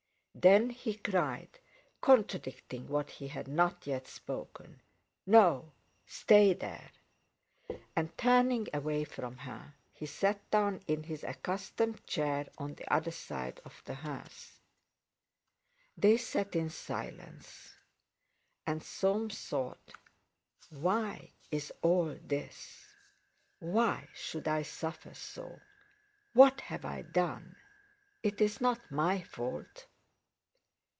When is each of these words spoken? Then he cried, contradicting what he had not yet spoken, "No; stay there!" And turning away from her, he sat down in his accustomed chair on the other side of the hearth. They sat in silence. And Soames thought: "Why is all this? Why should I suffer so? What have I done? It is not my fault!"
Then 0.33 0.69
he 0.71 0.95
cried, 0.95 1.59
contradicting 1.99 2.87
what 2.87 3.11
he 3.11 3.27
had 3.27 3.47
not 3.49 3.85
yet 3.85 4.07
spoken, 4.07 4.81
"No; 5.27 5.73
stay 6.07 6.53
there!" 6.53 6.89
And 7.97 8.17
turning 8.17 8.67
away 8.73 9.03
from 9.03 9.37
her, 9.39 9.75
he 9.93 10.05
sat 10.07 10.49
down 10.49 10.81
in 10.87 11.03
his 11.03 11.23
accustomed 11.25 12.07
chair 12.07 12.47
on 12.57 12.73
the 12.73 12.91
other 12.91 13.11
side 13.11 13.59
of 13.65 13.83
the 13.85 13.93
hearth. 13.93 14.57
They 15.97 16.15
sat 16.17 16.55
in 16.55 16.69
silence. 16.69 17.75
And 18.65 18.81
Soames 18.81 19.37
thought: 19.47 19.93
"Why 20.69 21.33
is 21.51 21.73
all 21.81 22.15
this? 22.15 22.87
Why 23.59 24.07
should 24.15 24.47
I 24.47 24.61
suffer 24.63 25.13
so? 25.13 25.59
What 26.33 26.61
have 26.61 26.85
I 26.85 27.01
done? 27.03 27.57
It 28.23 28.39
is 28.41 28.61
not 28.61 28.89
my 28.89 29.21
fault!" 29.21 29.87